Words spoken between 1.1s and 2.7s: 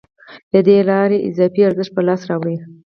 اضافي ارزښت په لاس راوړي